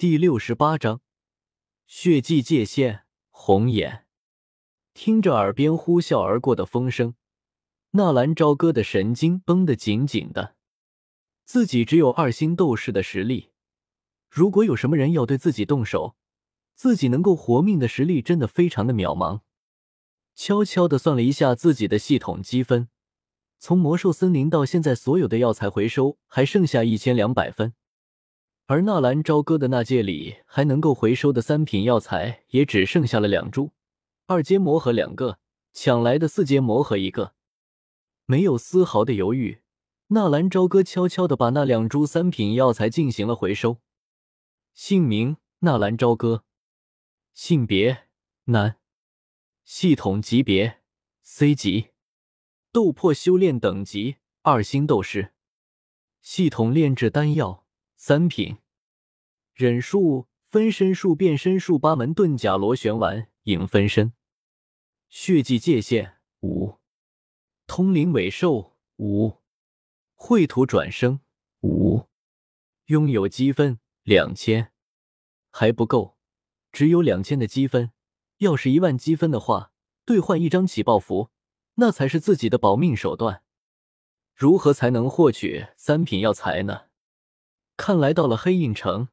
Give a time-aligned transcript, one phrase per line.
[0.00, 1.02] 第六十八章
[1.86, 4.06] 血迹界限，红眼。
[4.94, 7.16] 听着耳边呼啸而过的风声，
[7.90, 10.56] 纳兰朝歌的神经绷得紧紧的。
[11.44, 13.50] 自己只有二星斗士的实力，
[14.30, 16.16] 如果有什么人要对自己动手，
[16.74, 19.42] 自己能够活命的实力真的非常的渺茫。
[20.34, 22.88] 悄悄的算了一下自己的系统积分，
[23.58, 27.74] 从魔兽森林到现在，所有的药材回收还剩下一千两百分。
[28.70, 33.72] 而纳兰朝歌的那界里还能够回收的三品药材也只剩下了两株，
[34.26, 35.40] 二阶魔核两个，
[35.72, 37.34] 抢来的四阶魔核一个，
[38.26, 39.62] 没有丝毫的犹豫，
[40.10, 43.78] 纳兰朝歌悄悄的把那两株三品药材进行了回收。
[44.72, 46.44] 姓名：纳兰朝歌，
[47.34, 48.04] 性别：
[48.44, 48.76] 男，
[49.64, 50.78] 系统级别
[51.22, 51.88] ：C 级，
[52.70, 55.32] 斗破修炼等级：二星斗士，
[56.22, 57.66] 系统炼制丹药。
[58.02, 58.56] 三品，
[59.54, 64.12] 忍术、分身术、变身术、八门遁甲螺旋丸、影分身、
[65.08, 66.78] 血迹界限五，
[67.66, 69.38] 通灵尾兽五，
[70.14, 71.20] 绘图转生
[71.60, 72.08] 五，
[72.86, 74.72] 拥有积分两千，
[75.50, 76.16] 还不够，
[76.72, 77.92] 只有两千的积分。
[78.38, 79.72] 要是一万积分的话，
[80.06, 81.30] 兑换一张起爆符，
[81.74, 83.42] 那才是自己的保命手段。
[84.34, 86.86] 如何才能获取三品药材呢？
[87.76, 89.08] 看来到了黑印城，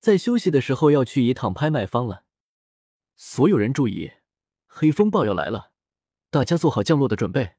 [0.00, 2.24] 在休息的时候要去一趟拍卖方了。
[3.16, 4.12] 所有人注意，
[4.66, 5.72] 黑风暴要来了，
[6.30, 7.56] 大家做好降落的准备。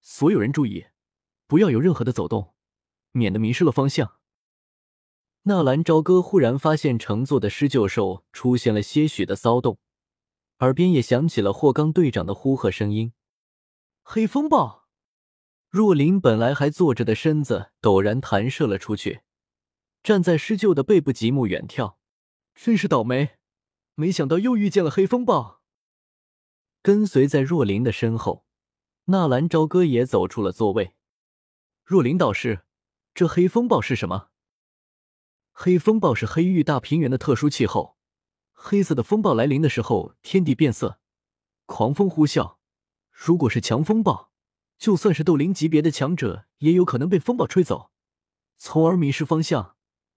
[0.00, 0.86] 所有人注意，
[1.46, 2.54] 不要有任何的走动，
[3.10, 4.18] 免得迷失了方向。
[5.42, 9.78] 纳兰朝歌忽然发现乘坐的狮鹫兽出现了些许的骚动，
[10.60, 13.12] 耳边也响起了霍刚队长的呼喝声音
[14.02, 14.86] ：“黑风暴！”
[15.68, 19.22] 若琳本来还坐着的身子陡然弹射了出去。
[20.02, 21.94] 站在施救的背部，极目远眺，
[22.54, 23.36] 真是倒霉，
[23.94, 25.62] 没想到又遇见了黑风暴。
[26.82, 28.44] 跟随在若琳的身后，
[29.04, 30.96] 纳兰朝歌也走出了座位。
[31.84, 32.64] 若琳导师，
[33.14, 34.30] 这黑风暴是什么？
[35.52, 37.96] 黑风暴是黑域大平原的特殊气候，
[38.50, 40.98] 黑色的风暴来临的时候，天地变色，
[41.66, 42.56] 狂风呼啸。
[43.12, 44.32] 如果是强风暴，
[44.78, 47.92] 就算是斗灵级别的强者，也有可能被风暴吹走，
[48.56, 49.71] 从而迷失方向。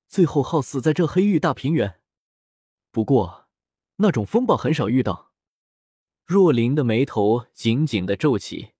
[0.07, 1.99] 最后耗死在这黑域大平原。
[2.91, 3.47] 不过，
[3.97, 5.31] 那种风暴很少遇到。
[6.25, 8.73] 若琳的眉头紧紧的皱起，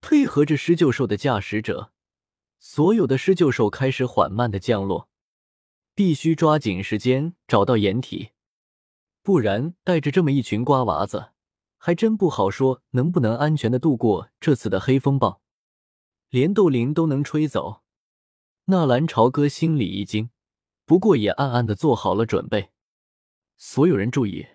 [0.00, 1.92] 配合着狮鹫兽的驾驶者，
[2.58, 5.08] 所有的狮鹫兽开始缓慢的降落。
[5.96, 8.30] 必须抓紧时间找到掩体，
[9.22, 11.30] 不然带着这么一群瓜娃子，
[11.78, 15.40] 还真不好说能不能安全的度过这次的黑风暴。
[16.30, 17.82] 连斗灵都能吹走，
[18.64, 20.30] 纳兰朝歌心里一惊。
[20.86, 22.70] 不过也暗暗的做好了准备，
[23.56, 24.46] 所有人注意，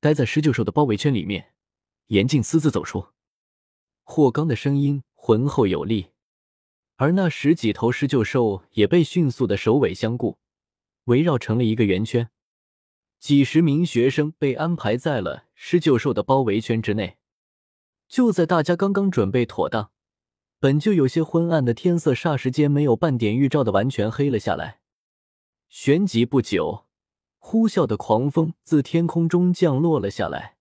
[0.00, 1.52] 待在狮鹫兽的包围圈里面，
[2.06, 3.08] 严禁私自走出。
[4.02, 6.08] 霍刚的声音浑厚有力，
[6.96, 10.38] 而那十几头狮鹫兽也被迅速的首尾相顾，
[11.04, 12.30] 围绕成了一个圆圈。
[13.20, 17.18] 几十名学生被安排在了狮鹫兽的包围圈之内。
[18.08, 19.92] 就在大家刚刚准备妥当，
[20.58, 24.79] 本就有些昏暗的天色霎时间没有半点预兆的完全黑了下来。
[25.72, 26.88] 旋即不久，
[27.38, 30.56] 呼啸的狂风自天空中降落了下来，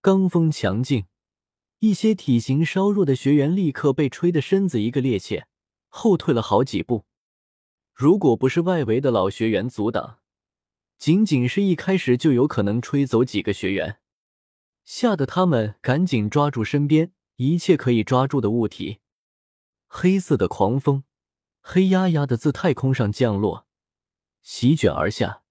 [0.00, 1.06] 罡风强劲，
[1.80, 5.46] 一些体型稍弱的学员立刻被吹得身子一个趔趄，
[5.88, 7.06] 后退了好几步。
[7.92, 10.20] 如果不是外围的老学员阻挡，
[10.96, 13.98] 仅仅是一开始就有可能吹走几个学员，
[14.84, 19.00] 吓得他们赶紧抓住身边一切可以抓住的物体。
[19.88, 21.02] 黑色的狂风，
[21.60, 23.66] 黑压压的自太空上降落。
[24.42, 25.42] 席卷而下，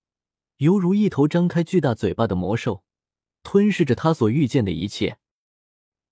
[0.57, 2.83] 犹如一头张开巨大嘴巴的魔兽，
[3.44, 5.19] 吞噬着他所遇见的一切。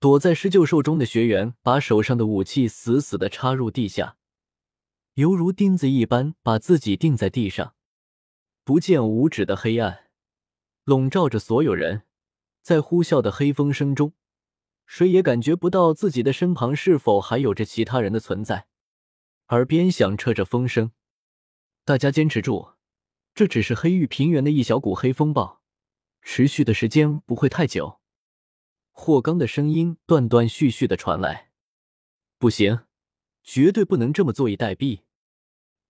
[0.00, 4.16] 躲在施救兽中的学员把手上的武器死死的插入地下，
[5.14, 7.74] 犹如钉子一般把自己钉在地上。
[8.62, 10.10] 不见五指的黑暗
[10.84, 12.02] 笼罩着所有人，
[12.62, 14.12] 在呼啸的黑风声中，
[14.86, 18.68] 谁也感觉不到自己的身旁是否还有着其他人的存在。
[19.48, 20.92] 耳边响彻着风声。
[21.88, 22.72] 大家坚持住，
[23.34, 25.62] 这只是黑域平原的一小股黑风暴，
[26.20, 27.98] 持续的时间不会太久。
[28.90, 31.48] 霍刚的声音断断续续的传来
[32.36, 32.80] ：“不行，
[33.42, 35.00] 绝对不能这么坐以待毙。”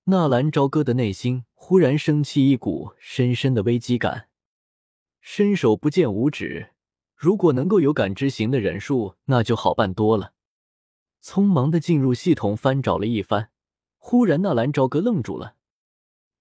[0.06, 4.28] 纳兰朝歌的内心忽然升起一股深深的危机感，
[5.20, 6.74] 伸手不见五指，
[7.16, 10.32] 如果能够有感知型的忍术，那就好办多了。
[11.20, 13.50] 匆忙的进入系统翻找了一番，
[13.96, 15.56] 忽然纳兰朝歌愣住了。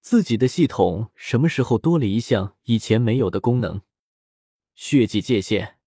[0.01, 3.81] 自己的系统什么时候多了一项以前没有的功能？
[4.75, 5.77] 血迹界限。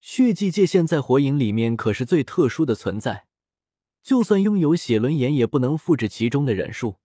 [0.00, 3.26] 血迹界限在火影里面可是最特殊的存在，
[4.02, 6.96] 就算拥有写轮眼也不能复制其中的忍术。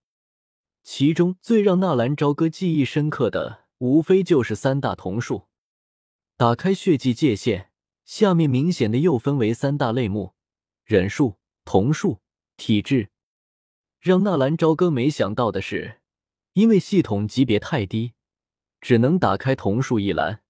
[0.83, 5.47] 其中最让纳兰朝歌记忆深刻的，无非就是三大瞳术。
[6.37, 7.71] 打开血迹界限，
[8.03, 10.33] 下面明显的又分为三大类目：
[10.83, 12.21] 忍术、瞳术、
[12.57, 13.09] 体质。
[13.99, 16.00] 让纳兰朝歌没想到的是。
[16.53, 18.13] 因为系统级别太低，
[18.81, 20.43] 只能打开瞳术一栏。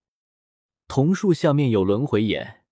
[0.87, 2.63] 瞳术下面有轮回眼、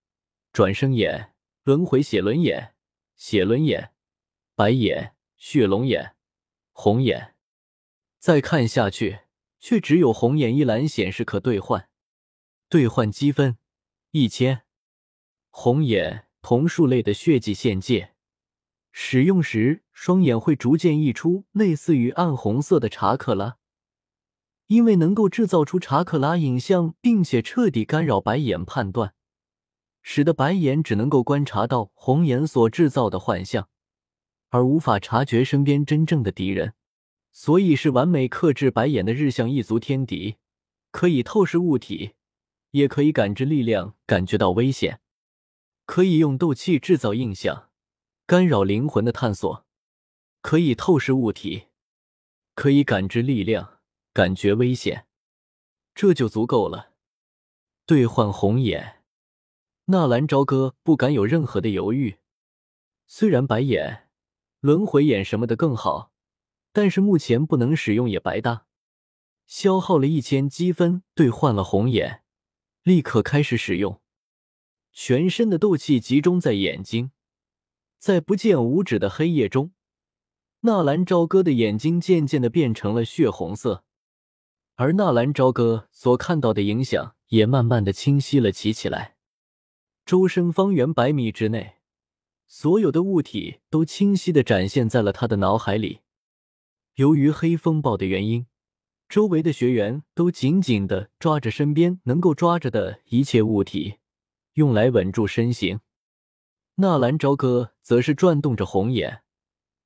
[0.51, 1.33] 转生眼、
[1.63, 2.73] 轮回血轮眼、
[3.15, 3.93] 血轮眼、
[4.55, 6.15] 白眼、血龙眼、
[6.71, 7.35] 红眼。
[8.17, 9.19] 再看下去，
[9.59, 11.89] 却只有红眼一栏显示可兑换，
[12.67, 13.57] 兑换积分
[14.11, 14.63] 一千。
[15.49, 18.15] 红眼瞳术类的血迹限界。
[18.91, 23.57] 使用时，双眼会逐渐溢出类似于暗红色的查克拉，
[24.67, 29.13] 因为能够制造出查克拉影像，并且彻底干扰白眼判断，
[30.01, 33.67] 使得白眼只能够观察到红眼所制造的幻象，
[34.51, 36.75] 而无法察觉身边真正的敌人，
[37.33, 40.37] 所以是完美克制白眼的日向一族天敌，
[40.91, 42.11] 可以透视物体，
[42.71, 45.01] 也可以感知力量，感觉到危险，
[45.85, 47.67] 可以用斗气制造印象。
[48.25, 49.65] 干扰灵魂的探索，
[50.41, 51.67] 可以透视物体，
[52.55, 53.79] 可以感知力量，
[54.13, 55.07] 感觉危险，
[55.93, 56.93] 这就足够了。
[57.85, 59.03] 兑换红眼，
[59.85, 62.17] 纳兰朝歌不敢有任何的犹豫。
[63.07, 64.09] 虽然白眼、
[64.59, 66.11] 轮回眼什么的更好，
[66.71, 68.67] 但是目前不能使用也白搭。
[69.47, 72.23] 消耗了一千积分兑换了红眼，
[72.83, 73.99] 立刻开始使用，
[74.93, 77.11] 全身的斗气集中在眼睛。
[77.97, 79.71] 在不见五指的黑夜中，
[80.61, 83.85] 纳兰朝歌的眼睛渐渐的变成了血红色，
[84.75, 89.15] 而纳兰朝歌所看到的影响也慢慢的清晰了起起来。
[90.05, 91.75] 周身方圆百米之内，
[92.45, 96.01] 所有的物体都清晰的展现在了他的脑海里。
[96.95, 98.45] 由于黑风暴的原因，
[99.07, 103.99] 周围的学员都紧紧的抓着身边能够抓着的一切物体，
[104.55, 105.79] 用来稳住身形。
[106.75, 109.21] 纳兰朝歌则是转动着红眼，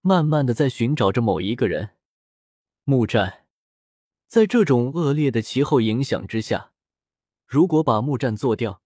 [0.06, 1.92] 慢慢的在寻找着某一个人。
[2.84, 3.46] 木战，
[4.28, 6.74] 在这种恶劣的气候影响之下，
[7.48, 8.82] 如果把木战做掉，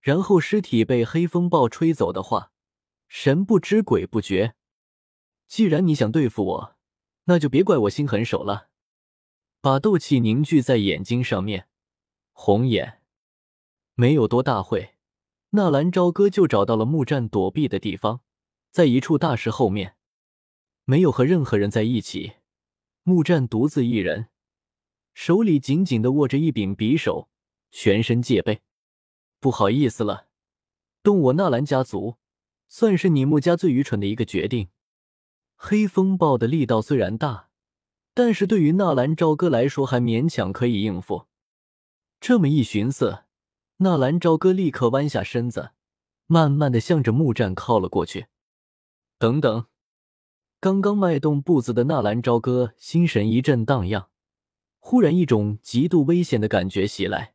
[0.00, 2.52] 然后尸体被黑风暴吹走的话，
[3.08, 4.54] 神不知鬼不觉。
[5.48, 6.76] 既然你想对付我，
[7.24, 8.68] 那就别怪我心狠手辣。
[9.60, 11.66] 把斗气凝聚在眼睛上面，
[12.30, 13.02] 红眼，
[13.94, 14.94] 没有多大会。
[15.50, 18.20] 纳兰朝歌就找到了木战躲避的地方，
[18.70, 19.96] 在一处大石后面，
[20.84, 22.34] 没有和任何人在一起。
[23.02, 24.28] 木战独自一人，
[25.12, 27.28] 手里紧紧的握着一柄匕首，
[27.70, 28.62] 全身戒备。
[29.40, 30.28] 不好意思了，
[31.02, 32.16] 动我纳兰家族，
[32.66, 34.68] 算是你木家最愚蠢的一个决定。
[35.56, 37.50] 黑风暴的力道虽然大，
[38.14, 41.26] 但是对于纳兰朝歌来说还勉强可以应付。
[42.20, 43.24] 这么一寻思。
[43.78, 45.72] 纳兰朝歌立刻弯下身子，
[46.26, 48.28] 慢慢的向着木战靠了过去。
[49.18, 49.66] 等等，
[50.64, 54.06] 刚刚迈动步子的纳兰朝歌心神一阵荡漾，
[54.78, 57.33] 忽然一种极度危险的感觉袭来。